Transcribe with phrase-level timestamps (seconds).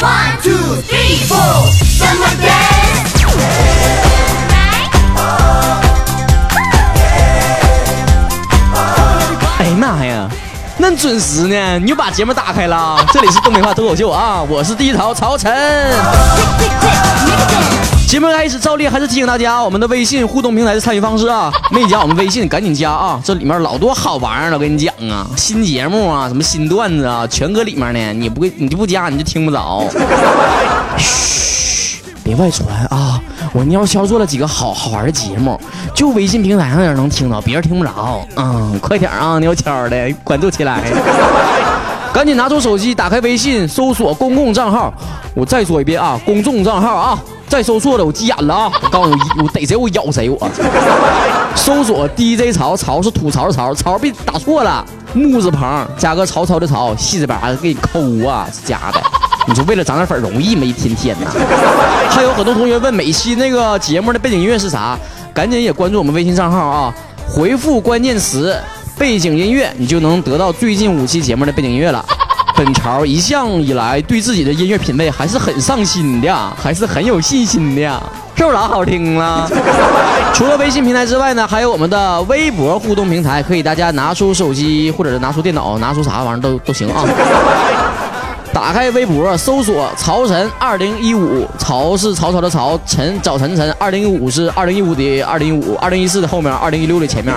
[0.00, 2.77] One two three four，什么
[10.90, 11.78] 那准时呢！
[11.80, 15.52] 你又把节目打开了， 这里是东北话脱口秀啊，我是第一潮曹晨。
[18.06, 29.84] 节目开始，照例还是提醒大家，我们的微信互动平台的参与方式啊，没加我们微信赶紧加啊，这里面老多好玩意儿了，我跟你讲啊，新节目啊，什么新段子啊，全搁里面呢，你不你就不加你就听不着。
[30.96, 33.17] 嘘，别外传啊！
[33.52, 35.58] 我尿悄做了几个好好玩的节目，
[35.94, 38.26] 就微信平台上能听到，别人听不着。
[38.36, 40.82] 嗯，快点啊，尿悄的关注起来。
[42.12, 44.92] 赶紧拿出手机，打开微信，搜索公共账号。
[45.34, 48.72] 我再说一遍啊，公众账号啊，再搜错了我急眼了啊！
[48.82, 50.50] 我告诉你，我逮谁我咬谁我。
[51.54, 59.00] 搜索 DJ 曹，曹是吐槽的曹，曹别打错了，木字旁加个曹操的曹，细字把给你抠啊，是假的。
[59.48, 60.62] 你说为了涨点粉容易吗？
[60.62, 61.30] 一天天呐。
[62.10, 64.94] 还有很多同学问每期那个节目的背景音乐是啥，
[65.32, 66.94] 赶紧也关注我们微信账号啊，
[67.26, 68.54] 回复关键词
[68.98, 72.04] 背景音乐，你就能得到最近五期节目的背景音乐了。
[72.54, 78.02] 本潮一向以来对自己的音乐品味还是很上心的，还是很有信心的，
[78.36, 79.48] 是不是老好听了？
[80.34, 87.06] 除了微信平台之外呢，还有我们的微博互动平台，可以大家拿出手机或者是拿出电脑，拿出啥玩意儿都都行啊。
[88.52, 97.34] 打开微博，搜索“曹晨二零一五”，曹是曹操的曹，晨早晨晨，二零一五是二零一五的二零一五，二零一四的后面，二零一六的前面。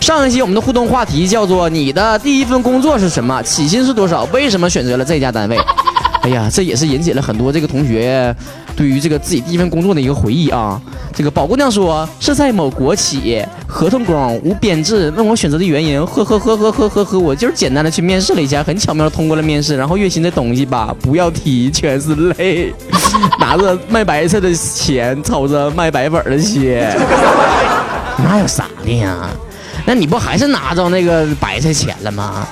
[0.00, 3.42] 上一期我们的互动话题叫做“你的第一份工作是什么？
[3.42, 4.24] 起薪是多少？
[4.24, 5.58] 为什么选择了这家单位？”
[6.22, 8.34] 哎呀，这也是引起了很多这个同学
[8.76, 10.80] 对于这个自己第一份工作的一个回忆啊。
[11.16, 22.74] 这个宝姑娘说是在某国企合同工无编制，问我选择的原因，呵呵呵呵呵呵呵，我就是简单的去面试了一下，很巧妙的通过了面试，然后月薪的东西吧，不要提，全是泪，
[23.38, 26.84] 拿着卖白菜的钱，操着卖白粉的心，
[28.18, 29.28] 那有啥的呀？
[29.86, 32.44] 那你不还是拿着那个白菜钱了吗？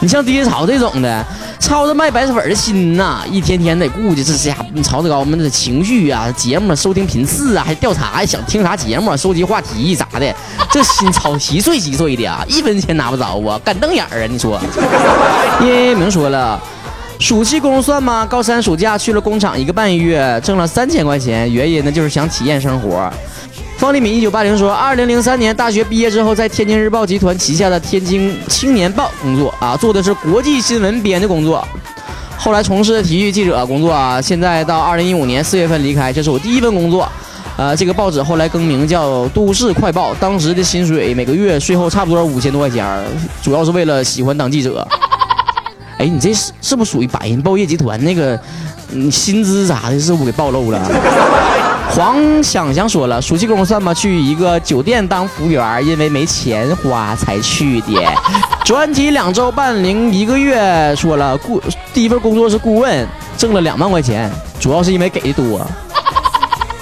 [0.00, 1.24] 你像低潮这种的，
[1.62, 10.34] 操着卖白粉的心呐，一天天得顾及这下曹子高我们的情绪啊，节目收听频次啊，还调查想听啥节目，收集话题啥的，
[10.72, 14.60] 这心操稀碎稀碎的啊，一分钱拿不着啊，干瞪眼啊，你说？
[15.64, 16.60] 叶明说了。
[17.20, 18.26] 暑期工算吗？
[18.26, 23.08] 高三暑假去了工厂一个半月，挣了三千块钱，原因呢就是想体验生活。
[23.82, 31.66] 方立敏一九八零说，二零零三年大学毕业之后，在天津日报集团旗下的天津青年报工作啊，做的是国际新闻编的工作。
[32.38, 37.10] 后来从事体育记者工作啊，现在到二零一五年四月份离开，这是我第一份工作。
[37.56, 43.02] 呃，这个报纸后来更名叫《都市快报》，当时的薪水每个月税后差不多五千多块钱儿，
[43.42, 44.86] 主要是为了喜欢当记者。
[45.98, 48.38] 哎，你这是不是属于百音报业集团那个，
[48.92, 50.88] 嗯，薪资啥的，是不是给暴露了？
[51.94, 53.92] 黄想想说了，暑期工算吗？
[53.92, 57.92] 去一个酒店当服务员，因为没钱花才去的。
[58.64, 65.60] 专题两周半零一个月，说了顾第一份工作是顾问，挣了两万块钱，主要是因为给的多。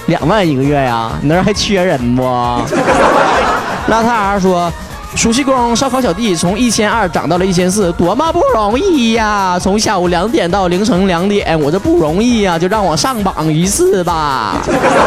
[0.07, 2.23] 两万一个月呀，你那儿还缺人不？
[3.91, 4.71] 邋遢儿说。
[5.13, 9.59] 暑期工烧烤小弟从一千二涨到了一千四，多么不容易呀！
[9.59, 14.57] 从下午两点到凌晨两点，我这不容易呀，就让我上榜一次吧。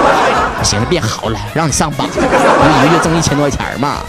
[0.63, 4.01] 行了，别嚎了，让你上榜，不一个月挣一千多块钱嘛？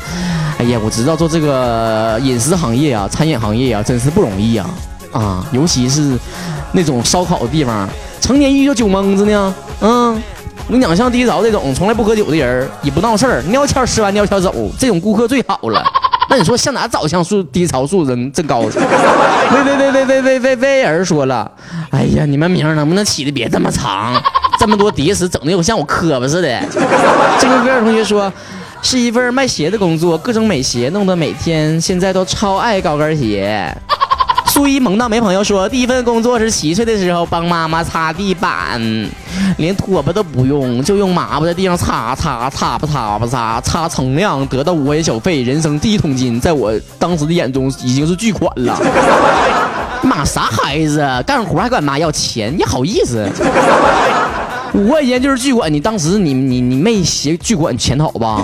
[0.59, 4.65] 哎呀，我知道做这个饮食行业啊，餐饮行业啊，真是不容易呀！
[5.13, 6.19] 啊，尤其是
[6.73, 7.87] 那种烧烤的地方，
[8.19, 9.55] 成天遇到酒蒙子呢。
[9.79, 10.21] 嗯。
[10.67, 15.83] 我跟你讲，像低潮这种从来不喝酒的人，也不闹事儿，尿悄吃完尿悄走，这种顾客最好了。
[16.27, 18.61] 那你说向哪找像素低潮素质这高？
[18.61, 18.69] 威
[19.63, 21.49] 威威威威威威威儿说了，
[21.91, 24.19] 哎呀，你们名能不能起的别这么长，
[24.59, 26.59] 这么多叠词，整的有像我磕巴似的。
[27.39, 28.33] 这个威尔同学说，
[28.81, 33.71] 是一份卖鞋的工作，各种美鞋，弄得每天现在都超爱高跟鞋。
[34.47, 38.79] 苏一萌到没朋友说，第一份工作是七岁的时候帮妈妈擦地板，
[39.57, 48.79] 连拖把都不用，就用抹布在地上擦擦擦吧擦吧擦，擦成量得到五元小费，人生第一桶金，在我当时的眼中已经是巨款了。
[50.03, 53.27] 妈啥孩子，干活还管妈要钱，你好意思？
[54.73, 58.41] 五块钱就是巨款，你当时你你你没携巨款潜逃吧？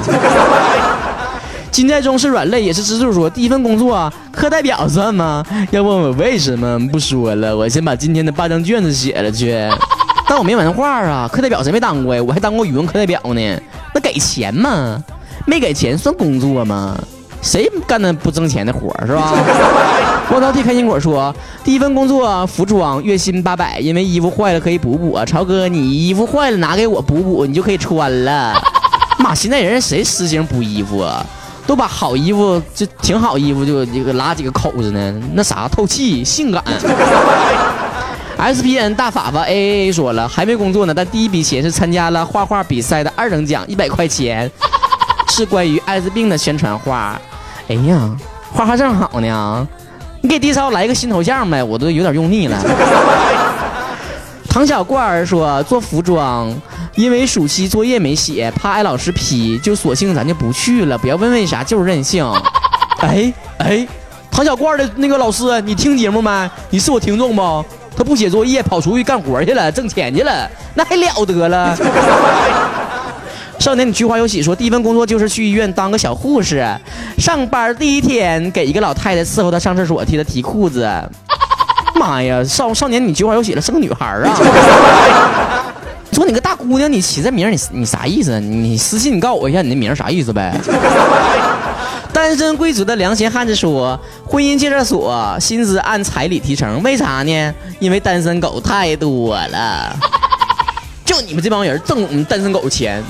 [1.71, 3.13] 金在中是软肋，也是支柱。
[3.13, 4.11] 说第一份工作啊，
[4.41, 5.45] 课代表算吗？
[5.69, 6.79] 要问我为什么？
[6.87, 9.55] 不说了，我先把今天的八张卷子写了去。
[10.27, 12.23] 但我没文化啊，课代表谁没当过呀？
[12.23, 13.61] 我还当过语文课代表呢。
[13.93, 14.99] 那给钱吗？
[15.45, 16.97] 没给钱算工作吗？
[17.43, 19.31] 谁干那不挣钱的活是吧？
[20.27, 21.31] 光头替开心果说，
[21.63, 25.23] 第一份工作服装，月薪八百，因为衣服坏了可以补补。
[25.23, 28.59] 超哥，你衣服坏了拿给我补补，你就可以穿了。
[29.21, 31.23] 妈，现在人谁实行补衣服啊？
[31.67, 36.63] 都把好衣服就挺好衣服就这个拉几个口子呢，那啥透气性感。
[38.37, 44.49] SPN 大法法 AAA 说了，还没工作呢，但第一笔钱是参加了画画比赛的二等奖，一百块钱，
[45.29, 47.21] 是关于艾滋病的宣传画。
[47.69, 48.09] 哎呀，
[48.51, 49.67] 画画正好呢，
[50.21, 52.57] 你给低超来一个新头像呗，我都有点用腻了。
[54.49, 56.51] 唐小罐儿说做服装，
[57.01, 60.95] 因为暑期作业没写，怕挨老师批，就索性咱就不去了。
[60.95, 62.23] 不要问为啥，就是任性。
[63.01, 63.87] 哎哎，
[64.29, 66.47] 唐小罐的那个老师，你听节目没？
[66.69, 67.65] 你是我听众不？
[67.97, 71.75] 他不写作业，跑出去干活去了，挣钱去了，那还了得了。
[73.57, 76.63] 少年，你菊花有喜说，第一份工作就是去医院当个小护士，
[77.17, 80.87] 上班第一天给一个老太太伺候她上厕所，替她提裤子。
[81.99, 85.65] 妈呀，少少年，你菊花有喜了，是个女孩啊！
[86.21, 88.39] 说你个大姑娘，你起这名你你啥意思？
[88.39, 90.55] 你私信你告诉我一下，你那名啥意思呗？
[92.13, 97.53] 单身贵族的良心汉子说，婚姻介绍所薪资按彩礼提成，为啥呢？
[97.79, 99.95] 因为单身狗太多了。
[101.03, 103.03] 就你们这帮人挣我们单身狗钱，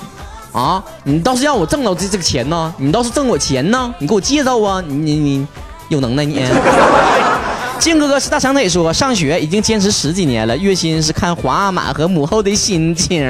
[0.54, 0.82] 啊？
[1.04, 2.74] 你倒是让我挣到这这个钱呢？
[2.78, 3.94] 你倒是挣我钱呢？
[4.00, 4.82] 你给我介绍啊！
[4.88, 5.48] 你你你
[5.90, 6.40] 有能耐你。
[7.82, 13.28] 靖哥哥是大长腿说，上学已经坚持十几年了，月薪是看皇阿玛和母后的心情。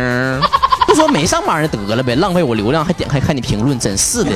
[0.85, 4.31] 不说没上班就得了呗，浪费我流量还点开看你评论，真是的。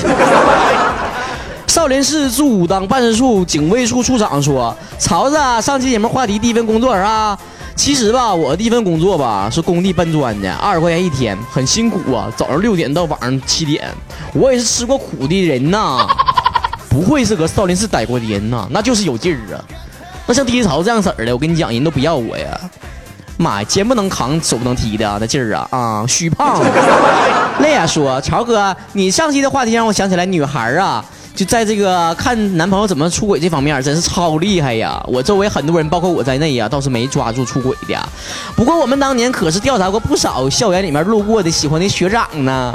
[1.68, 7.38] 少林寺驻武当办事处警卫处处长说：“曹子，上期节目话题第一份工作是吧？
[7.76, 13.94] 其实吧，我第一份工作吧是工地搬砖的，二十块钱一天，很辛苦啊，早上六点到晚上七点，
[14.34, 16.08] 我也是吃过苦的人呐。
[16.88, 19.60] 不会是搁少林寺待过的人呐，那就是有劲儿啊。
[20.28, 22.60] 那像低潮这样式儿的，我跟你讲，人都不要我呀。
[23.38, 26.62] 妈呀，肩不能扛，手不能提的啊，那劲儿啊啊，虚胖。
[27.60, 31.04] 累呀，说曹哥，你上期的话题让我想起来，女孩啊。”
[31.36, 35.04] 就在这个看男朋友怎么出轨这方面，真是超厉害呀！
[35.06, 38.10] 我周围很多人，包括我在内呀，倒是没抓住出轨的。
[38.56, 42.74] 不过我们当年可是调查过不少校园里面路过的喜欢的学长呢，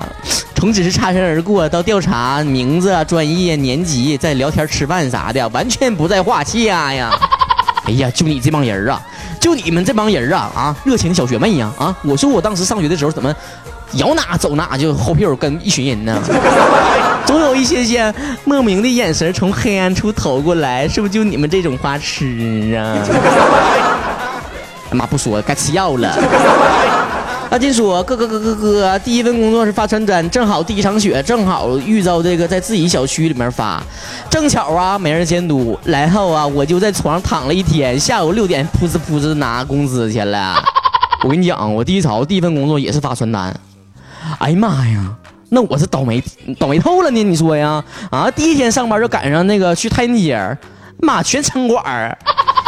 [0.55, 7.11] 从只是擦身而过到调查名字、啊专业、年级，再聊天、吃饭啥的，完全不在话下呀！
[7.91, 9.03] 哎呀，就你这帮人啊，
[9.41, 11.93] 就你们这帮人啊啊，热情的小学妹呀啊！
[12.05, 13.35] 我说我当时上学的时候怎么？
[13.95, 16.23] 摇哪走哪，就后屁股跟一群人呢。
[17.27, 18.15] 总有一些些
[18.45, 22.95] 莫名的眼神从黑暗处投过来，是不是就你们这种花痴啊？
[24.95, 26.17] 妈不说，该吃药了。
[27.51, 33.83] 阿金说：“哥哥哥哥哥，第一份工作是发传单，正好第一场雪，正好遇到这个在自己小区里面发，
[34.31, 40.63] 正巧啊没人监督，然后啊我就在床上躺了一天，下午六点噗呲噗呲拿工资去了。
[41.25, 43.53] 我跟你讲，我第一潮第一份工作也是发传单。”
[44.39, 45.17] 哎呀妈呀，
[45.49, 46.23] 那我是倒霉
[46.57, 47.21] 倒霉透了呢！
[47.21, 47.83] 你说呀？
[48.13, 50.57] 啊，第一天上班就赶上那个去太原街，
[50.99, 52.17] 妈全城管儿，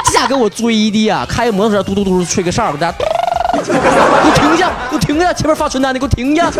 [0.04, 1.24] 这家给我追的呀！
[1.28, 2.92] 开个摩托车嘟嘟嘟吹个哨，搁这，
[3.64, 5.32] 给我停下，给我停下！
[5.32, 6.50] 前面发传单的，给我停下！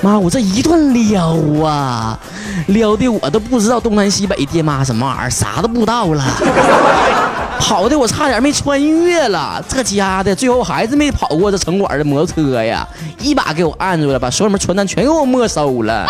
[0.00, 2.18] 妈，我这一顿撩啊，
[2.68, 6.24] 撩的我都不知道东南西北爹妈什么玩意儿，啥都不知道了。
[7.58, 12.86] 跑的我差点没穿越了，这家的最后还是没跑过这城管的摩托车呀，
[13.18, 16.06] 一把给我按住了，把手里面传单全给我没收了。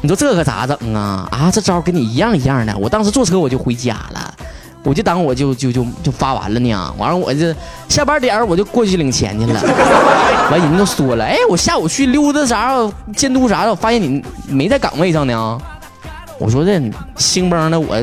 [0.00, 1.28] 你说这可咋整啊？
[1.30, 2.74] 啊，这招跟你一样一样的。
[2.78, 4.31] 我当时坐车我就回家了，
[4.84, 6.94] 我就当我就就就就发完了呢。
[6.98, 7.54] 完了我这
[7.88, 9.60] 下班点我就过去领钱去了。
[10.50, 12.74] 完人都说了，哎，我下午去溜达啥
[13.16, 15.58] 监督啥的，我发现你没在岗位上呢。
[16.38, 16.80] 我说这
[17.16, 17.96] 兴邦的我。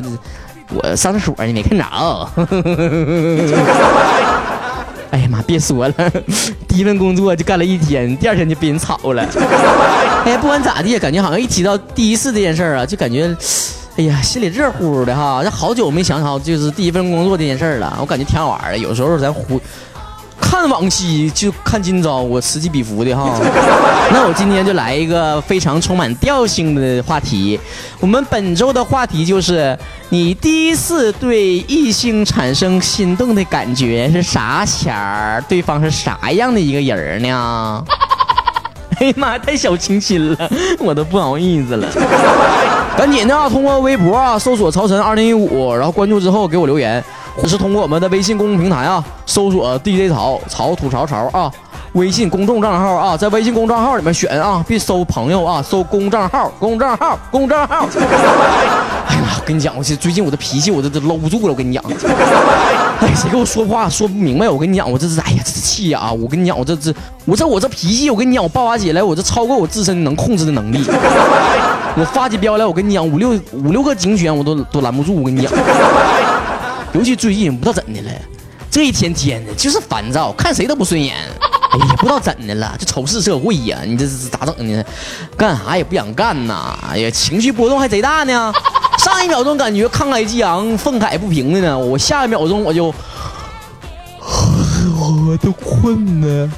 [0.71, 1.83] 我上厕所呢没看着？
[5.09, 5.93] 哎呀妈，别说了，
[6.67, 9.27] 第一份工作就干了一天，第二天就被人炒了。
[10.25, 13.35] 哎，不管咋地，感觉好像一提到第一次这件事啊，就感觉，
[13.99, 15.41] 哎呀，心里热乎乎的哈。
[15.43, 18.77] 这好久没想好就是第一份工作这件事儿了，我感觉挺好玩的。
[18.77, 19.59] 有时候咱胡。
[20.41, 23.37] 看往昔就看今朝，我此起彼伏的哈。
[24.11, 27.59] 那我今天就来一个非常充满调性的话题。
[27.99, 29.77] 我们本周的话题就是：
[30.07, 35.43] 你第一次对异性产生心动的感觉是啥前儿？
[35.49, 37.83] 对方是啥样的一个人呢？
[38.97, 41.87] 哎呀妈，太小清新了，我都不好意思了。
[42.97, 47.03] 赶紧的啊，通过微博啊搜索“曹晨二零一五”，然后关注之后给我留言。
[47.37, 51.49] 或是通过我们的微信公众平台啊，搜索 DJ 潮潮吐槽潮啊，
[51.93, 57.87] 微信公众账号啊，在微信公众账号里面选啊，别搜朋友啊，搜公账号，公账号，公账号。
[59.09, 61.83] 哎呀妈，呀，跟你讲，我这最近我的脾气我这这搂不住了，我跟你讲。
[63.01, 64.47] 哎，谁跟我说话说不明白？
[64.47, 66.11] 我跟你讲，我这是哎呀，这是气呀！
[66.11, 66.93] 我跟你讲，我这这
[67.25, 70.83] 我这我这脾气，我跟你讲，我爆发起来，我这超过我自身能控制的能力。
[71.97, 75.15] 我发起飙来，我跟你讲，五六五六个警犬我都都拦不住。
[75.15, 75.51] 我跟你讲，
[76.93, 78.11] 尤其最近不知道怎的了，
[78.69, 81.15] 这一天天的就是烦躁，看谁都不顺眼。
[81.71, 83.79] 哎呀，不知道怎的了，这仇视社会呀！
[83.85, 84.83] 你这是咋整呢？
[85.37, 86.77] 干啥也不想干呐！
[86.89, 88.51] 哎呀，情绪波动还贼大呢。
[88.97, 92.93] 上一秒钟感觉慷慨激昂、愤慨不平的呢，我下一秒钟我就，
[94.19, 96.51] 我都困呢。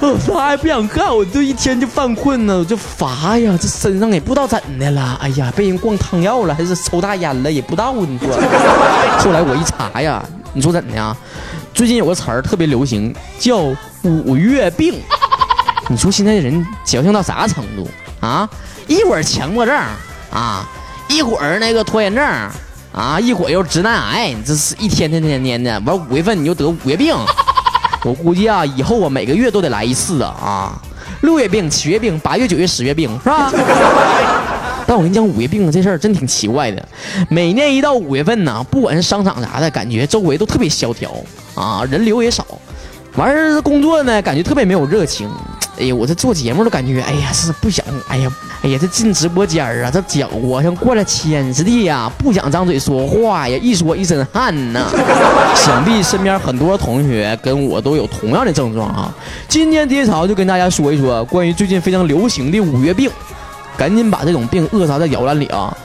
[0.00, 5.16] 我啥也不想干，我这一天就犯困呢，我就乏呀，这身上也不知道怎的了。
[5.22, 7.94] 哎呀，被人灌汤药了，还是抽大烟了，也不知道。
[7.94, 8.28] 你说，
[9.18, 11.16] 后来我一查呀，你说怎的呀？
[11.74, 13.58] 最近有个词儿特别流行，叫
[14.02, 14.94] 五月病。
[15.90, 17.86] 你说现在人矫情到啥程度
[18.20, 18.48] 啊？
[18.86, 19.74] 一会儿强迫症
[20.30, 20.64] 啊，
[21.08, 22.24] 一会儿那个拖延症
[22.92, 25.78] 啊，一会儿又直男癌，你这是一天天天天的。
[25.80, 27.14] 完五月份你就得五月病，
[28.04, 30.82] 我估计啊，以后啊每个月都得来一次啊啊！
[31.22, 33.50] 六月病、七月病、八月、九月、十月病，是吧？
[34.86, 36.88] 但我跟你讲，五月病这事儿真挺奇怪的。
[37.28, 41.10] 每年一到五月份呢，不管是商场啥的，感觉周围都特别萧条
[41.54, 42.46] 啊，人流也少。
[43.16, 45.30] 完事儿工作呢，感觉特别没有热情。
[45.78, 48.32] 哎呀，我这做节目都感觉，哎呀，是不想，哎呀，
[48.62, 54.88] 哎呀，这进直播间儿啊，这脚啊像灌了铅似的呀，不想张嘴说话呀，一说一身汗呐。
[55.54, 59.14] 想必身边很多同学跟我都有同样的症状啊。
[59.48, 63.10] 今天爹潮就跟大家说一说关于最近非常流行的五月病。
[63.76, 65.76] 赶紧把这种病扼杀在摇篮里啊！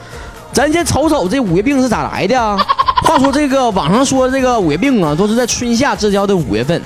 [0.54, 2.56] 咱先瞅瞅这五月病是咋来的啊？
[3.04, 6.82] 话说这个网上说这个五月病啊，都是在春夏之交的五月份，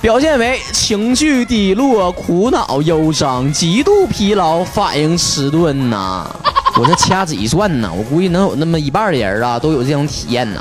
[0.00, 6.28] 表现为情绪低落、苦恼、忧伤、极度疲劳、反应迟钝呐。
[6.78, 10.60] 我这掐指一算呐，我估计能有那么一半的人啊都有这种体验呐。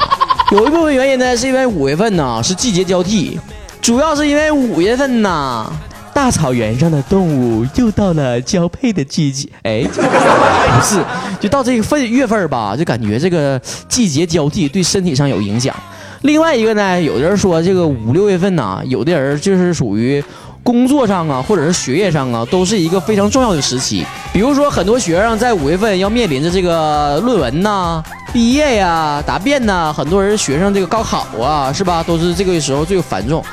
[0.52, 3.38] 有一部分原因呢，是因为五月份呐是季节交替，
[3.82, 5.70] 主要是因为五月份呐。
[6.16, 11.04] 大草原上的动物又到了交配的季节，哎，不是，
[11.42, 15.76] 就到这个份月份吧，就感觉这个季节交替对身体上有影响。
[16.22, 20.24] 另外一个呢，有的人说这个五六月份呢，有的人就是属于
[20.64, 24.06] 工作上啊，或者是学业上啊，都是一个非常重要的时期。
[24.32, 32.02] 比如说很多学生在五月份要面临着这个论文呐、毕业呀、答辩呐，很多人学生这个高考啊，是吧？
[32.02, 33.44] 都是这个时候最繁重。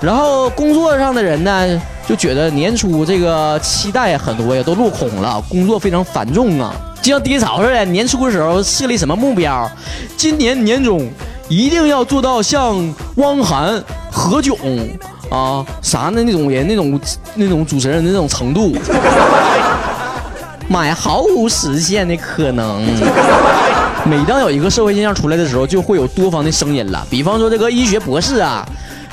[0.00, 1.82] 然后工作上的人呢？
[2.06, 6.72] 就觉得年初这个期待很多呀，都落空了，工作非常繁重啊，
[7.02, 7.84] 就像低潮似的。
[7.86, 9.68] 年初的时候设立什么目标？
[10.16, 11.08] 今年年终
[11.48, 14.56] 一定要做到像汪涵、何炅
[15.30, 17.00] 啊啥的那种人那种
[17.34, 18.76] 那种主持人那种程度。
[20.68, 22.84] 妈呀，毫无实现的可能。
[24.04, 27.04] 每当有一个社会现象出来的时候，就会有多方的声音了。
[27.10, 28.64] 比方说这个医学博士啊，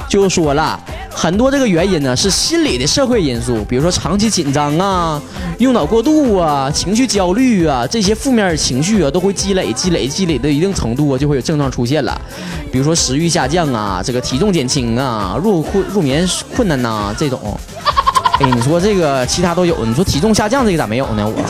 [0.08, 0.80] 就说了。
[1.16, 5.22] 很多这个原因呢是心理的社会因素，比如说长期紧张啊、
[5.60, 12.20] 用脑过度啊、情绪焦虑啊，这些负面情绪啊都会积累、积累、积累到一定程度啊，就会有症状出现了，
[12.72, 17.58] 比如说食欲下降啊、这个体重减轻啊、入困入眠困难呐这种。
[18.40, 21.26] 哎，你说这个其他都有，你说体重下降这个咋没有呢？
[21.26, 21.44] 我。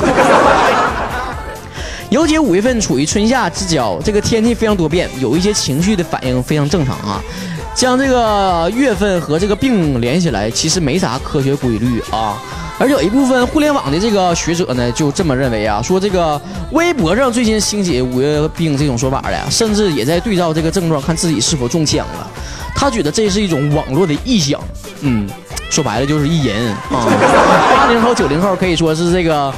[2.11, 7.23] 尤其五月份处于春夏之交，这个天气非常多变，有一些情绪的反应非常正常啊。
[7.75, 12.37] 将这个月份和这个病连起来，其实没啥科学规律啊。
[12.79, 16.39] 而有一部分互联网的这个学者呢，就这么认为啊，说这个
[16.71, 22.27] 微博上最近兴起五月病这种说法的，甚至也在对照这个症状，看自己是否中枪了。
[22.75, 24.59] 他觉得这是一种网络的臆想，
[25.01, 25.27] 嗯，
[25.69, 26.53] 说白了就是意淫
[26.91, 27.07] 啊。
[27.75, 29.53] 八零后、九零后可以说是这个。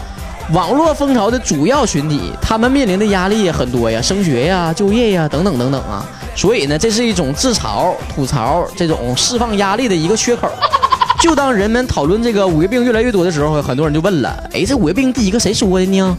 [0.53, 6.05] 网络风潮的主要群体，他们面临的压力也很多呀，升学呀、就业呀等等等等啊。
[6.35, 10.49] 所以呢，这是一种自嘲、吐槽这种释放压力的一个缺口。
[11.21, 16.15] 就当人们讨论这个五月病越来越多的时候，很多人就问了：哎，这五月病第一个谁说的呢？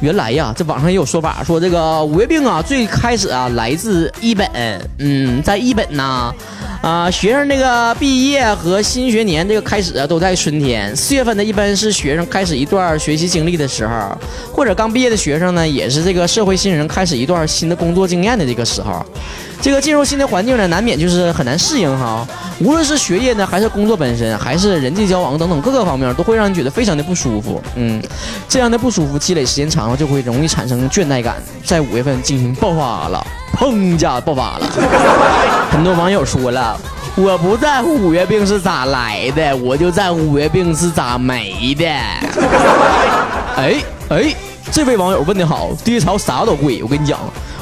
[0.00, 4.48] 原来呀，这网上也有说法，说这个五月病啊，最开始啊来自一本，
[4.98, 6.32] 嗯，在一本呢。
[6.88, 10.96] 啊学生这个毕业和新学年这个开始啊，都在春天。
[10.96, 14.16] 四月份呢，一般是学生开始一段学习经历的时候，
[14.50, 19.04] 或者刚毕业的学生呢，也是这个社会新人开始一段新的工作经验的这个时候。
[19.60, 22.26] 这个进入新的环境呢，难免就是很难适应哈。
[22.60, 27.60] 无论是学业呢，还是工作本身，还是人际交往等等各个方面，都会让你觉得非常的不舒服。
[27.74, 28.02] 嗯，
[28.48, 33.24] 这样的不舒服积累时间长了，就会容易产生倦怠感，在五月份进行爆发了。
[33.56, 33.94] 砰！
[33.94, 34.66] 一下爆发了，
[35.72, 36.78] 很多网友说了，
[37.16, 41.84] 我不在乎五月病是咋来的，我就在乎五月病是咋没的。
[43.56, 43.74] 哎
[44.10, 44.34] 哎，
[44.70, 46.80] 这位网友问的好，低潮啥都会。
[46.82, 47.18] 我跟你讲，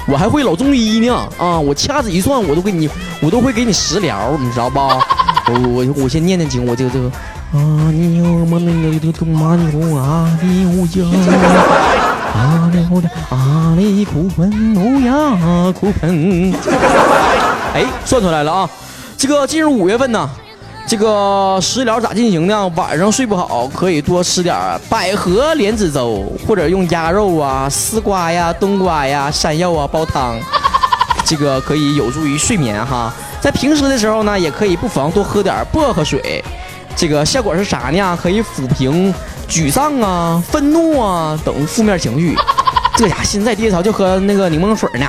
[0.08, 1.58] 我还会老中医呢啊！
[1.58, 2.88] 我掐指一算，我都给你，
[3.20, 4.98] 我都会给你食疗，你知道吧？
[5.50, 7.08] 我我我先念念经，我这个这个
[7.52, 11.04] 啊，你有么那个的东妈牛啊，你无疆
[12.32, 16.54] 啊里呼的啊里苦喷乌鸦苦喷。
[17.74, 18.70] 哎，算出来了啊！
[19.16, 20.30] 这个进入五月份呢。
[20.88, 22.70] 这个食疗咋进行呢？
[22.76, 24.54] 晚上睡不好，可以多吃点
[24.88, 30.38] 百合莲子粥，或者用鸭肉啊、丝瓜呀、冬瓜呀、山药啊煲汤，
[31.26, 33.12] 这个可以有助于睡眠哈。
[33.40, 36.42] 在平时的时候呢，也可以不妨多喝点薄荷水，
[36.94, 38.16] 这个效果是啥呢？
[38.22, 39.12] 可以抚平
[39.48, 42.36] 沮丧啊、愤怒啊等负面情绪。
[42.94, 45.06] 这家现在爹潮就喝那个柠檬水呢。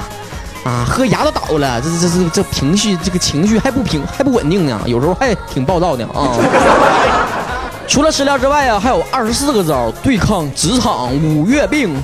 [0.67, 6.35] 啊，喝牙都倒了，这这这这情绪，这个情绪还不平还不稳定呢，有时候还挺暴躁的啊。
[7.87, 11.95] 除了食疗之外啊，还有二十四个招对抗职场五月病。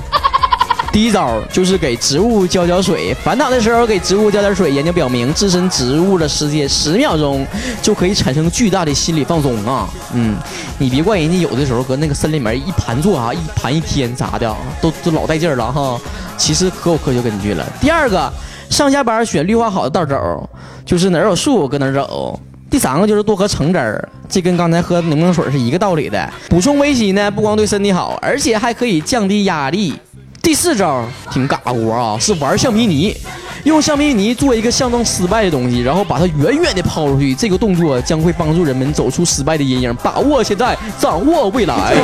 [0.90, 4.72] 第一招就是给植物浇浇水，烦恼的时候给植物浇点水。
[4.72, 7.46] 研究表明，置身植物的世界十秒钟
[7.82, 9.86] 就可以产生巨大的心理放松啊。
[10.14, 10.38] 嗯，
[10.78, 16.00] 你别怪人家有的时候搁那个森林里面一盘坐啊，一盘一天啥的，都都老带劲了哈。
[16.38, 17.66] 其实可有科学根据了。
[17.78, 18.32] 第二个。
[18.74, 20.50] 上下班选绿化好的道走，
[20.84, 22.36] 就是哪儿有树搁哪儿走。
[22.68, 26.28] 第三个就是多喝橙汁儿，这跟刚才喝柠檬水是一个道理的。
[26.50, 29.94] 补充维 C 呢，不光对身体好，而且还可以降低压力。
[30.42, 33.16] 第四招挺嘎活啊，是玩橡皮泥，
[33.62, 37.32] 用橡皮泥做一个象征失败的东西，然后把它远远的抛出去。
[37.32, 41.94] 这个动作将会帮助人们走出失败的阴影，把握现在，掌握未来。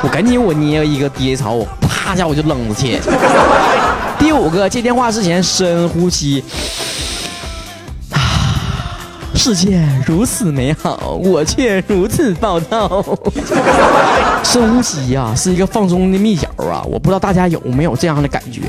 [0.00, 3.00] 我赶紧我捏一个跌槽，啪一下我就扔出去。
[4.38, 6.44] 五个，接电话之前深呼吸。
[8.12, 8.98] 啊，
[9.34, 13.02] 世界如此美好，我却如此暴躁。
[14.44, 16.82] 深呼吸呀，是一个放松的秘诀啊！
[16.84, 18.60] 我不知道大家有没有这样的感觉。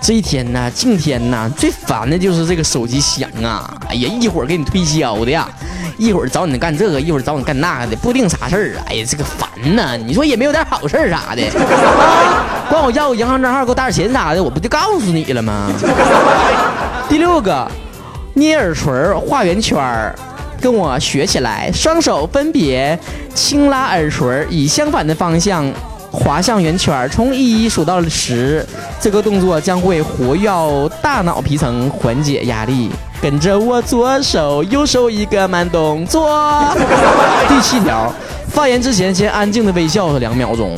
[0.00, 3.76] 这一天呢，今天呢，最烦的就是这个手机响啊！
[3.88, 5.48] 哎呀，一会儿给你推销的呀，
[5.96, 8.84] 一会儿找你干这个，一会儿找你干那个的，不定啥事儿啊！
[8.88, 9.96] 哎呀，这个烦呐！
[9.96, 12.66] 你说也没有点好事儿啥的啊？
[12.70, 15.70] 管我要个银行账号，给我打点钱啥的，我不就告诉你了吗？
[17.08, 17.66] 第六个，
[18.34, 18.92] 捏耳垂
[19.26, 20.14] 画圆圈儿，
[20.60, 22.98] 跟我学起来，双手分别
[23.34, 25.64] 轻拉耳垂，以相反的方向。
[26.10, 28.64] 滑向圆圈，从一数到十，
[28.98, 30.50] 这个动作将会活跃
[31.02, 32.90] 大脑皮层，缓解压力。
[33.20, 36.64] 跟着我左手右手一个慢动作。
[37.46, 38.10] 第七条，
[38.50, 40.76] 发言之前先安静的微笑两秒钟。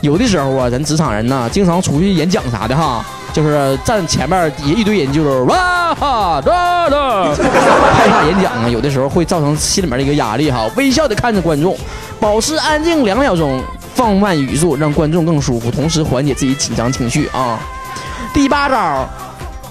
[0.00, 10.68] 有的时候啊，咱职场人呢，经常出去演讲啥的哈，就是站前面底下一堆人就是哇哈哒哒，害怕演讲啊，有的时候会造成心里面的一个压力哈。
[10.76, 11.76] 微笑的看着观众，
[12.18, 13.62] 保持安静两秒钟。
[13.92, 17.58] 放慢语速，让观众更舒服，同时缓解自己紧张情绪啊。
[18.32, 19.06] 第八招，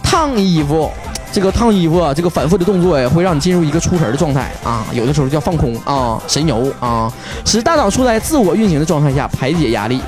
[0.03, 0.91] 烫衣服。
[1.31, 4.85] 这个烫衣服啊，这个反复的动作呀，会让你进入一个出神的状态啊。
[4.93, 7.11] 有的时候叫放空啊，神游啊，
[7.45, 10.01] 使大脑处在自我运行的状态下，排解压力。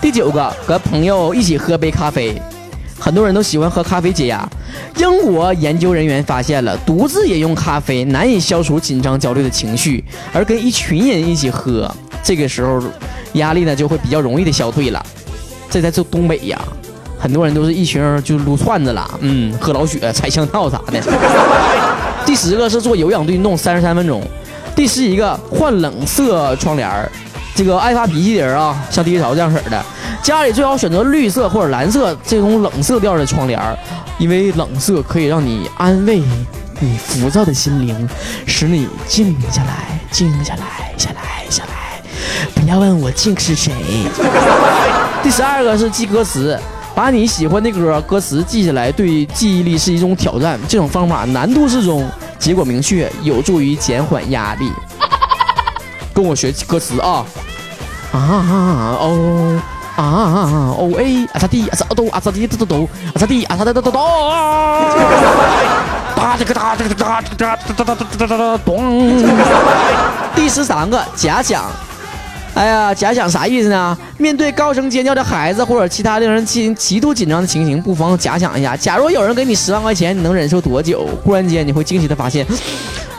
[0.00, 2.40] 第九个，和朋友一起喝杯咖啡。
[2.98, 4.48] 很多人都喜欢喝咖啡解压。
[4.96, 12.82] 英国研究人员发现了，独自饮用咖啡难以消除紧张焦虑的情绪，而跟一群人一起喝，这个时候。
[13.34, 15.06] 压力呢就会比较容易的消退了，
[15.68, 16.56] 这在这东北呀，
[17.24, 21.00] 很多人都是一群人就撸串子了，嗯，喝老雪、踩香套啥的。
[22.26, 24.22] 第十个是做有氧运动三十三分钟，
[24.76, 27.10] 第十一个换冷色窗帘儿，
[27.54, 29.82] 这个爱发脾气的人啊，像第一潮这样式的，
[30.22, 33.74] 家里最好选择绿色或者蓝色这种冷色调的窗帘儿，
[34.18, 36.22] 因为冷色可以让你安慰
[36.78, 38.06] 你浮躁的心灵，
[38.44, 42.02] 使你静下来，静下来，下来，下来。
[42.54, 43.72] 不要问我静是谁。
[45.22, 46.58] 第十二个是记歌词，
[46.94, 50.58] 把你喜欢的歌歌词记下来，对记忆力是一种挑战。
[50.68, 54.70] 这种方法难度适中，结果明确，有助于减缓压力。
[56.14, 57.26] 跟我学歌词啊！
[58.12, 59.60] 啊哦
[59.96, 60.02] 啊
[60.78, 63.98] 哦哎啊咋地啊咋都啊咋地都都都啊咋地啊咋的都都都。
[66.14, 69.20] 哒这个哒这个哒哒哒哒哒哒哒咚。
[70.36, 71.64] 第十三个假想。
[72.54, 73.98] 哎呀，假想啥意思呢？
[74.16, 81.04] 面对高声尖叫的孩子或者其他令人极极度紧张的情形，不妨假想一下：假如有人给你十万块钱，你能忍受多久？
[81.24, 82.46] 忽然间，你会惊喜的发现，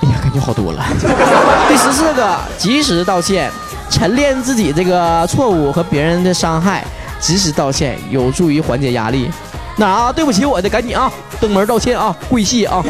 [0.01, 0.81] 哎呀，感觉好多了。
[1.67, 3.51] 第十四个，及时道歉，
[3.89, 6.85] 晨练自己这个错误和别人的伤害，
[7.19, 9.29] 及时道歉有助于缓解压力。
[9.75, 12.81] 那啊，对不起我的，赶紧啊，登门道歉啊，跪谢啊。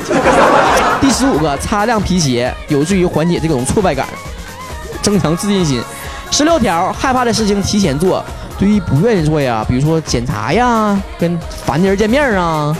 [1.02, 4.06] 第十五个，擦亮皮鞋，有助于缓解这种挫败感，
[5.02, 5.82] 增强自信心。
[6.32, 8.24] 十六条，害怕的事情提前做，
[8.58, 12.76] 对于不愿意做呀，比如说检查呀，跟烦的人见面啊，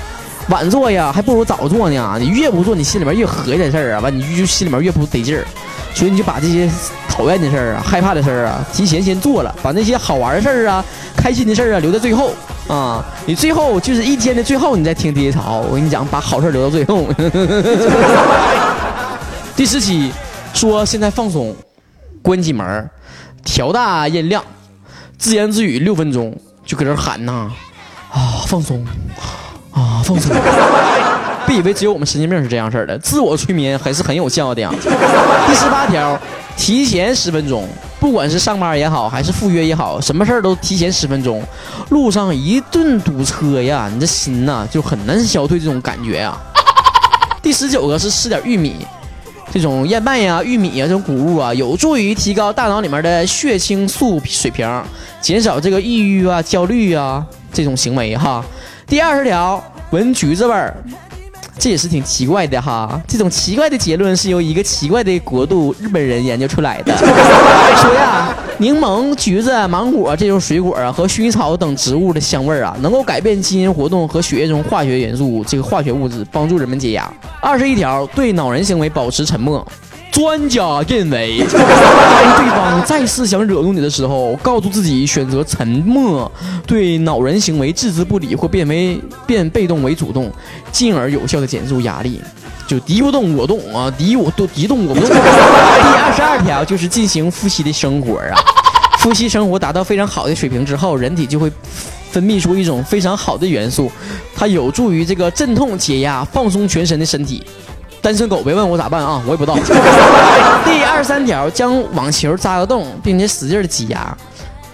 [0.50, 2.18] 晚做呀，还不如早做呢。
[2.20, 5.46] 你越不做，你心里面越合计这事儿啊，完你就心里面越不得劲儿。
[5.94, 6.70] 所以你就把这些
[7.08, 10.84] 讨厌的事儿啊、害怕的事儿啊，提前先做了，把那些好玩的事儿啊、
[11.16, 12.34] 开心的事儿啊留在最后
[12.68, 13.02] 啊。
[13.26, 15.64] 你最后就是一天的最后，你再听低潮。
[15.70, 17.08] 我跟你讲，把好事留到最后。
[19.56, 20.12] 第十期
[20.54, 21.56] 说现在放松，
[22.22, 22.90] 关紧门儿，
[23.46, 24.44] 调大音量，
[25.18, 27.50] 自言自语六分钟，就搁这儿喊呐，
[28.12, 28.84] 啊放松，
[29.72, 30.36] 啊放松。
[31.48, 34.70] 别以为只有我们神经病是这样式儿的，自我催眠还是很有效的呀。
[35.48, 36.20] 第十八条，
[36.58, 37.68] 提前十分钟，
[38.00, 41.44] 不管是上班也好，还是赴约也好，什么事儿都提前十分钟。
[41.90, 46.36] 路上一顿堵车呀，你这心呐就很难消退这种感觉呀。
[47.44, 48.78] 第十九个是吃点玉米，
[49.56, 54.70] 这种燕麦呀、玉米呀这种谷物啊，有助于提高大脑里面的血清素水平，
[55.22, 58.44] 减少这个抑郁啊、焦虑啊这种行为哈。
[58.86, 60.76] 第二十条，闻橘子味儿。
[61.66, 66.96] 这也是挺奇怪的哈，这种奇怪的结论是由一个奇怪的国度日本人研究出来的。
[67.82, 77.12] 说呀，柠檬、橘子、芒果这种水果啊，和薰衣草等植物的香味啊，能够改变基因活动和血液中化学元素这个化学物质，帮助人们解压。
[77.42, 79.68] 二十一条，对恼人行为保持沉默。
[80.16, 86.32] 专家认为， 当对方再次想惹怒你的时候，告诉自己选择沉默，
[86.66, 88.98] 对恼人行为置之不理，或变为
[89.28, 90.32] 变被动为主动，
[90.72, 92.22] 进而有效的减速压力。
[92.66, 95.10] 就敌不动我动啊，敌我动敌动我不动。
[95.10, 98.40] 第二十二条就是进行呼吸的生活啊，
[99.04, 101.52] 呼吸生活达到非常好的水平之后，人体就会
[102.10, 103.92] 分泌出一种非常好的元素，
[104.34, 107.44] 它有助于这个镇痛解压、放松全身的身体。
[108.06, 109.58] 单身狗别问我咋办啊，我也不知道。
[110.64, 114.16] 第二十三条，将网球扎个洞，并且使劲的挤压。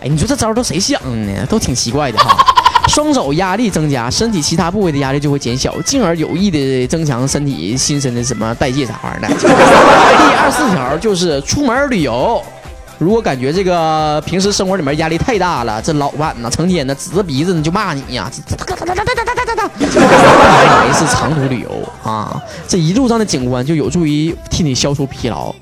[0.01, 1.45] 哎，你说这招都谁想的呢？
[1.45, 2.35] 都挺奇怪的哈。
[2.91, 9.27] 双手压力增加，身体其他部位的压力就会减小，进而有益的增强身体新陈的什么代谢啥玩意儿的。
[9.39, 9.47] 第
[10.35, 12.43] 二四条就是出门旅游，
[12.97, 18.29] 如果感觉这个平时生活里面压力太大了，这老板呢成天呢指着鼻子呢就骂你呀，
[20.81, 21.69] 来是长途旅游
[22.03, 25.53] 啊，这一路上的景观就有助于替你消除疲劳。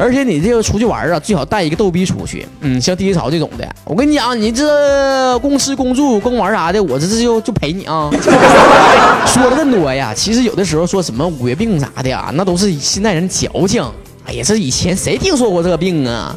[0.00, 2.46] 而且你这个出去玩啊，最好带一个逗逼出去。
[2.60, 8.08] 嗯，像第一潮这种的，我跟你讲，你这公吃公住公玩啥的，我这这就就陪你啊。
[9.26, 13.82] 说了这么多呀，其实有的时候说什么五月病啥的呀，那都是现代人矫情。
[14.24, 16.36] 哎呀，这以前谁听说过这个病啊？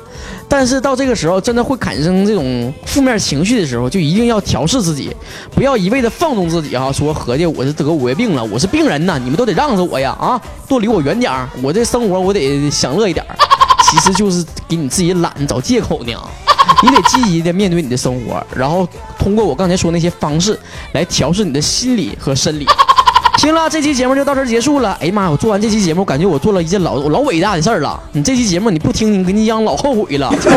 [0.52, 5.16] 但是到这个时候，真的会产生这种负面情绪的时候，就一定要调试自己，
[5.56, 6.92] 不要一味的放纵自己啊！
[6.92, 10.12] 说合计我是得五月病了，我是病人呐，你们都得让着我呀！
[10.20, 13.36] 啊，多离我远点儿，我这生活我得享乐一点儿。
[13.90, 16.12] 其实就是给你自己懒找借口呢。
[16.84, 18.86] 你得积极的面对你的生活，然后
[19.18, 20.60] 通过我刚才说那些方式
[20.92, 22.68] 来调试你的心理和生理。
[23.42, 24.96] 行了，这期节目就到这儿结束了。
[25.02, 28.00] 哎呀妈呀，我做完这期节目，感觉我做了一件老老伟大的事儿了。
[28.12, 30.30] 你这期节目你不听，你给你养老后悔了。
[30.38, 30.52] 正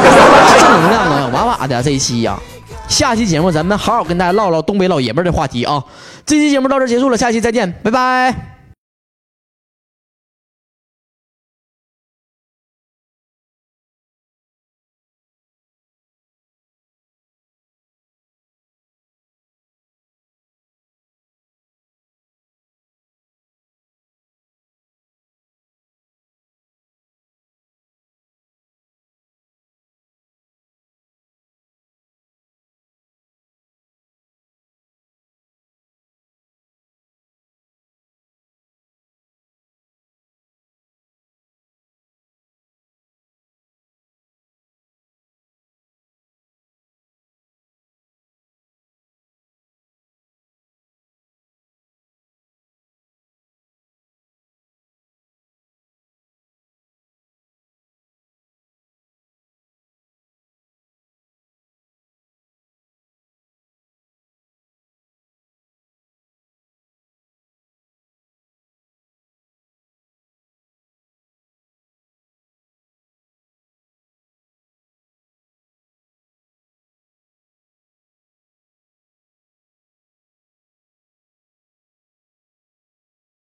[0.82, 2.38] 能量啊，哇哇的这一期呀。
[2.86, 5.82] 下期节目咱们好好跟大家唠唠东北老爷们儿的话题啊。
[6.26, 8.53] 这期节目到这儿结束了，下期再见，拜拜。